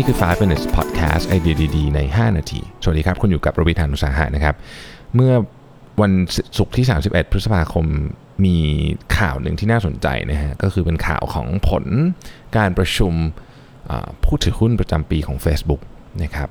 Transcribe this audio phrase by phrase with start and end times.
[0.00, 4.54] นี่คือ 5 minutes podcast ไอเดียดีๆ ใน 5 นาที สวัสดีครับ คุณอยู่กับรวิศ หาญอุตสาหะนะครับ
[5.14, 5.32] เมื่อ
[6.02, 6.12] วัน
[6.58, 7.86] ศุกร์ที่ 31 พฤษภาคม
[8.44, 8.56] มี
[9.18, 11.84] ข่าวหนึ่งที่น่าสนใจนะฮะ ก็คือเป็นข่าวของผล
[12.56, 13.12] การประชุม
[14.24, 15.82] ผู้ถือหุ้นประจำปีของ Facebook
[16.22, 16.48] นะครับ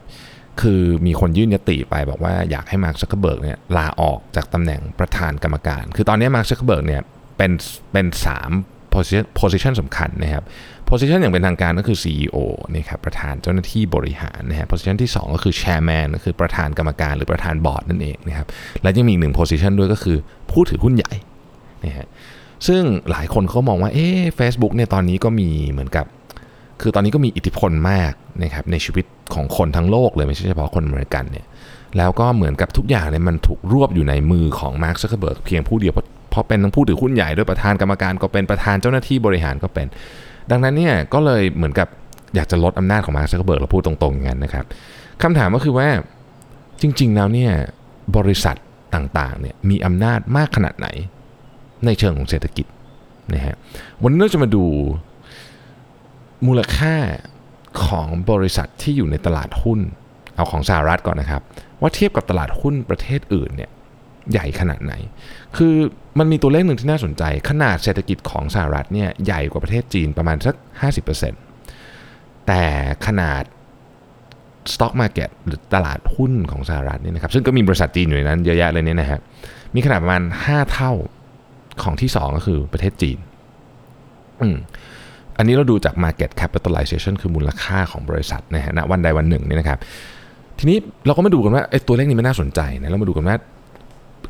[0.61, 7.01] คือมีคนยื่นญัตติไปบอกว่าอยากให้มาร์คซักเคเบิร์กเนี่ยลาออกจากตำแหน่งประธานกรรมการ คือตอนนี้มาร์คซักเคเบิร์กเนี่ย
[7.37, 7.51] เป็น
[7.91, 8.51] เป็นสาม
[8.93, 10.43] position position สำคัญนะครับ
[10.89, 12.37] position อย่างเป็นทางการก็คือ CEO
[12.75, 18.47] นะครับประธานเจ้าหน้าที่บริหารนะฮะ position ที่ 2 ก็คือ chairman ก็คือประธานกรรมการหรือประธานบอร์ดนั่นเองนะครับ
[18.83, 20.17] และยังมีอีกหนึ่ง position ด้วยก็คือ
[20.51, 21.13] ผู้ถือหุ้นใหญ่
[21.85, 22.07] นะฮะ
[22.67, 26.05] ซึ่งหลายคนเขามองว่าเอ๊ะ Facebook เนี่ยตอนนี้ก็มีเหมือนกับ
[26.81, 28.13] คือตอนนี้ก็มีอิทธิพลมาก
[28.43, 31.45] นะครับในชีวิตของคนทั้งโลกเลยไม่ใช่เฉพาะคนอเมริกันเนี่ย
[31.97, 39.87] แล้วก็เหมือนกับทุกอย่างเนี่ยมันถูกรวบอยู่ในมือของมาร์คซักเคเบิร์กเพียงผู้เดียวเพราะ เพราะเป็นทั้งผู้ถือหุ้นใหญ่ด้วยประธานกรรมการก็เป็นประธานเจ้าหน้าที่บริหารก็เป็น
[40.51, 41.87] ดังนั้นเนี่ยก็เลยเหมือนกับ
[42.35, 44.65] อยากจะลดอำนาจของมาร์คซักเคเบิร์กเราพูดตรงๆอย่างนั้นนะครับ
[45.21, 45.87] คำถามก็คือว่า
[46.81, 47.51] จริงๆแล้วเนี่ย
[48.17, 48.55] บริษัท
[48.95, 50.87] ต่างๆเนี่ยมีอำนาจมากขนาดไหน
[51.85, 52.65] ในเชิงของเศรษฐกิจ
[53.33, 53.55] นะฮะ
[54.01, 54.65] วันนี้เราจะมาดู
[56.47, 56.95] มูลค่า
[57.85, 59.79] ของบริษัทที่อยู่ในตลาดหุ้น
[60.35, 61.41] เอาของสหรัฐก่อนนะครับ
[61.81, 63.69] ว่าเทียบกับตลาดหุ้นประเทศอื่นเนี่ย
[64.31, 64.93] ใหญ่ขนาดไหน
[65.57, 65.73] คือ
[66.19, 70.55] มันมีตัวเลขหนึ่งที่น่าสนใจ ขนาดเศรษฐกิจของสหรัฐเนี่ยใหญ่กว่าประเทศจีนประมาณสัก
[71.71, 72.63] 50%แต่
[73.07, 73.43] ขนาด
[74.73, 79.19] Stock Market หรือตลาดหุ้นของสหรัฐเนี่ยนะครับซึ่งก็มีบริษัทจีนอยู่ในนั้นเยอะแยะเลยเนี่ยนะฮะ
[79.75, 80.91] มีขนาดประมาณ 5 เท่า
[81.83, 83.17] ของที่ 2 ก็คือประเทศจีน
[84.41, 84.57] อืม
[85.37, 89.79] อันนี้เราดูจาก market capitalization คือมูลค่าของบริษัทนะฮะณวันใดวันหนึ่งนี่นะครับ
[90.59, 93.35] ทีนี้เราก็มาดูกันว่าไอ้ตัวเลขนี้มันน่าสนใจนะเรามาดูกันว่า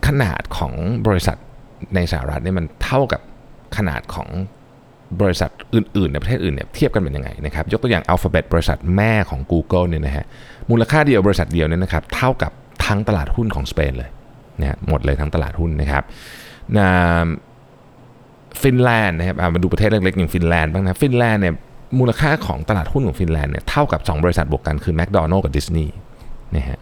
[0.10, 0.74] ขนาดของ
[1.08, 1.38] บริษัท
[1.96, 3.22] ในสหรัฐเนี่ยมันเท่ากับ
[3.78, 4.30] ขนาดของ
[5.22, 10.26] บริษัทอื่นๆ ในประเทศอื่นเนี่ยเทียบกันเป็นยังไงนะครับ ยกตัวอย่าง Alphabet บริษัทแม่ของ Google เนี่ยนะฮะ
[10.70, 12.52] มูลค่าเดียวบริษัทเดียวเนี่ยนะครับเท่ากับ
[12.86, 14.10] ทั้งตลาดหุ้นของสเปนเลย
[14.60, 16.04] นะหมดเลยทั้งตลาดหุ้นนะครับ
[18.62, 21.54] ฟินแลนด์นะครับมาดูประเทศเล็กๆอย่างฟินแลนด์บ้างนะฟินแลนด์เนี่ย
[22.00, 25.94] มูลค่าของตลาดหุ้นของฟินแลนด์เนี่ยเท่ากับ 2 บริษัทบวกกันคือแมคโดนัลล์กับดิสนีย์
[26.56, 26.80] นะฮะ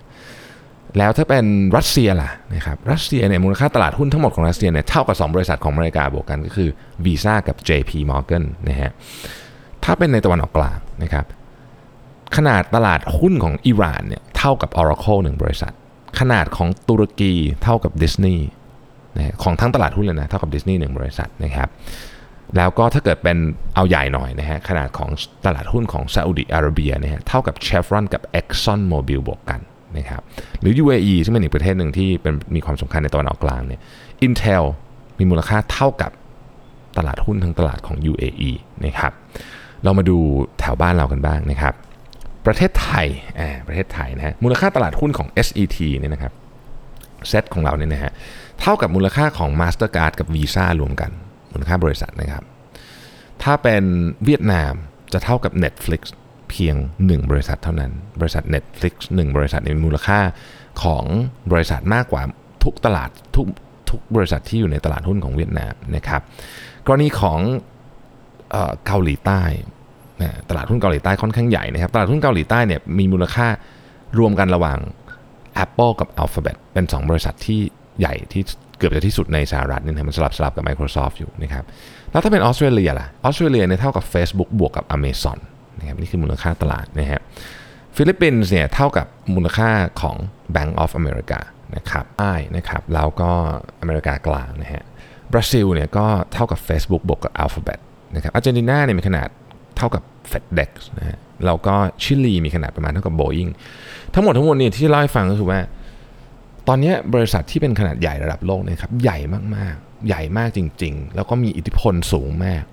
[0.97, 1.45] แล้วถ้าเป็น
[1.77, 6.69] รัสเซียล่ะนะครับรัสเซียเนี่ยมูลค่าตลาดหุ้นทั้งหมดของรัสเซียเนี่ยเท่ากับ 2 บริษัทของอเมริกาบวกกันก็คือ
[7.05, 8.91] Visa กับ JP Morgan นะฮะ
[9.83, 11.25] ถ้าเป็นในตะวันออกกลางนะครับ
[12.35, 15.73] ขนาดตลาดหุ้นของอิหร่านเนี่ยเท่ากับ Oracle 1 บริษัท
[16.19, 17.33] ขนาดของตุรกี
[17.63, 18.47] เท่ากับดิสนีย์
[19.15, 21.69] นะของทั้งตลาดหุ้นเลยนะเท่ากับดิสนีย์หนึ่งบริษัทนะครับ
[22.57, 23.37] แล้วก็ถ้าเกิดเป็น
[23.75, 25.09] เอาใหญ่หน่อยนะฮะขนาดของ
[25.45, 29.61] ตลาดหุ้นของซาอุดิอาระเบียนะฮะเท่ากับ Chevron กับ Exxon Mobil บวกกัน
[29.97, 30.21] นะครับ
[30.61, 33.81] หรือ UAE ซึ่งเป็นอีกประเทศหนึ่งที่เป็นมีความสำคัญในตะวันออกกลางเนี่ย
[34.25, 34.63] Intel
[35.19, 36.11] มีมูลค่าเท่ากับ
[36.97, 38.51] ตลาดหุ้นทั้งตลาดของ UAE
[38.85, 39.13] นะครับ
[39.83, 40.17] เรามาดู
[40.59, 41.73] แถวบ้านเรากันบ้างนะครับ
[42.45, 43.07] ประเทศไทย
[43.67, 46.33] ประเทศไทยนะฮะมูลค่าตลาดหุ้นของ SET เนี่ยนะครับ
[47.27, 48.11] เซตของเราเนี่ยนะฮะ
[48.61, 51.11] เท่ากับมูลค่าของ Mastercard กับ Visa รวมกัน
[51.53, 52.43] มูลค่าบริษัทนะครับ
[53.43, 53.83] ถ้าเป็น
[54.25, 54.73] เวียดนาม
[55.13, 56.01] จะเท่ากับ Netflix
[56.49, 60.19] เพียง 1 บริษัทเท่านั้น บริษัท Netflix 1 บริษัทมีมูลค่า
[60.83, 61.05] ของ
[61.51, 62.23] บริษัทมากกว่า
[62.63, 63.47] ทุกตลาดทุก
[63.89, 66.21] ทุกบริษัทที่อยู่ในตลาดหุ้นของเวียดนามนะครับ
[66.87, 67.39] กรณีของ
[68.85, 69.41] เกาหลีใต้
[70.49, 73.47] ตลาดหุ้นเกาหลีใต้ค่อนข้างใหญ่นะครับตลาดหุ้นเกาหลีใต้เนี่ยมีมูลค่า
[74.19, 74.79] รวมกันระหว่าง
[75.63, 77.59] Apple กับ Alphabet เป็น 2 บริษัทที่
[77.99, 78.43] ใหญ่ที่
[78.77, 81.63] เกือบจะที่สุดในสหรัฐนี่มันสลับสลับกับ Microsoft อยู่นะครับ
[82.11, 85.37] แล้วถ้าเป็นออสเตรเลียล่ะออสเตรเลียเนี่ยเท่ากับ Facebook บวกกับ Amazon
[85.79, 87.21] นะครับนี่คือมูลค่าตลาดนะฮะ
[87.95, 89.69] ฟิลิปปินส์เนี่ยเท่ากับมูลค่า
[90.01, 90.15] ของ
[90.55, 91.39] Bank of America
[91.75, 93.31] นะครับไอ้นะครับแล้วก็
[93.81, 94.83] อเมริกากลางนะฮะ
[95.31, 97.79] บราซิลเนี่ยก็เท่ากับ Facebook บวกกับ Alphabet
[98.15, 99.27] นะครับอาร์เจนตินาเนี่ยมีขนาด
[99.77, 103.51] เท่ากับ FedEx นะฮะแล้วก็ชิลีมีขนาดประมาณเท่ากับ Boeing
[104.13, 105.59] ทั้งหมดทั้งมวลเนี่ยที่เล่าให้ฟังก็คือว่า
[106.67, 109.17] ตอนนี้บริษัทที่เป็นขนาดใหญ่ระดับโลกนะครับใหญ่
[109.55, 112.63] มากๆ ใหญ่มากจริง ๆ แล้วก็มีอิทธิพลสูงมาก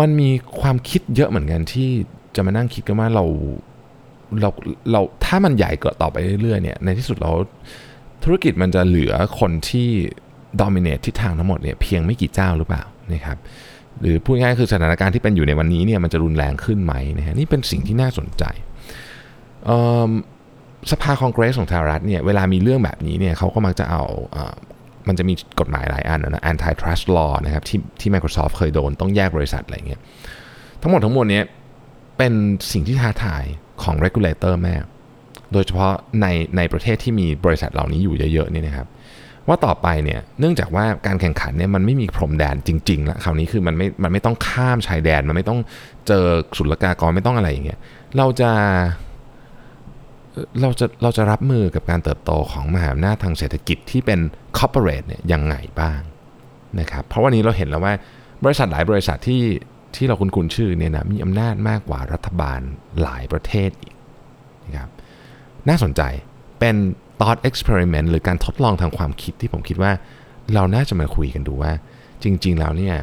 [0.00, 0.28] มันมี
[0.60, 1.90] ความคิดเยอะเหมือนกันที่
[2.36, 3.24] จะมานั่งคิดกันว่าเรา
[4.40, 4.50] เรา
[4.92, 7.30] เราถ้ามันใหญ่เกิดต่อไปเรื่อยๆเนี่ยในที่สุดเรา
[8.24, 9.88] ธุรกิจมันจะเหลือคนที่
[10.60, 12.82] ดอมิเนตทิศทางทั้งหมดเนี่ยเพียงไม่กี่เจ้าหรือเปล่า
[13.12, 13.38] นะครับ
[14.00, 18.44] หรือพูดง่ายคือสถานการณ์ที่เป็นอยู่ในวันนี้เนี่ยมันจะรุนแรงขึ้นไหมนะฮะนี่เป็นสิ่งที่น่าสนใจ
[20.92, 24.04] สภาคองเกรสของสหรัฐเนี่ยเวลามีเรื่องแบบนี้เนี่ยเขาก็มักจะเอา
[25.08, 30.00] มันจะมีกฎหมายหลายอันนะ antitrust law นะครับที่ที่ Microsoft เคยโดนต้องแยกบริษัทอะไรเงี้ย
[30.82, 31.40] ทั้งหมดทั้งมวลเนี้
[32.22, 32.40] เป็น
[32.72, 33.44] สิ่งที่ท้าทาย
[33.82, 34.74] ของ regulator แม่
[35.52, 36.26] โดยเฉพาะใน
[36.56, 38.86] ในประเทศที่มีบริษัทเหล่านี้อยู่เยอะๆนี่นะครับ
[39.48, 45.60] ว่าต่อไปเนี่ยเนื่องจากว่าการแข่งขันเนี่ยมันไม่มีพรมแดนจริงๆแล้วคราวนี้คือมันไม่มันไม่ต้องข้ามชายแดน มันไม่ต้อง
[46.06, 46.24] เจอ
[46.56, 47.78] ศุลกากรไม่ต้องอะไรอย่างเงี้ย
[48.16, 48.50] เราจะ
[50.60, 54.20] เราจะเราจะรับมือกับการเติบโตของมหาอำนาจทางเศรษฐกิจที่เป็น
[54.58, 56.00] corporate เนี่ยยังไงบ้าง
[56.80, 57.94] นะครับเพราะวันนี้เราเห็นแล้วว่า
[58.44, 59.42] บริษัทหลายบริษัทที่
[59.96, 62.60] ที่เราคุ้นๆชื่อเนี่ยนะมีอำนาจมากกว่ารัฐบาล
[63.02, 63.94] หลายประเทศอีก
[64.66, 64.90] นะครับ
[65.68, 66.02] น่าสนใจ
[66.60, 66.76] เป็น
[67.20, 69.92] thought experiment หรือการทดลองทางความคิดที่ผมคิดว่า
[70.54, 71.72] เราน่าจะมาคุยกันดูว่า
[72.22, 72.96] จริง ๆ แล้วเนี่ย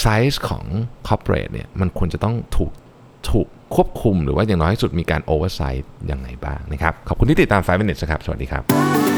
[0.00, 0.64] ไซส์ของ
[1.08, 2.72] corporate เนี่ยมันควรจะต้องถูก
[3.30, 9.15] ถูกควบคุมหรือว่าอย่างน้อยที่สุดมีการ oversight ยังไงบ้างนะครับ ขอบคุณที่ติดตาม 5 minutes นะครับ สวัสดีครับ